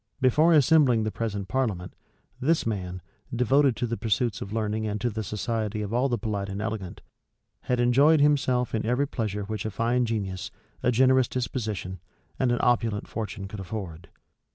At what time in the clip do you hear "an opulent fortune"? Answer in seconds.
12.51-13.47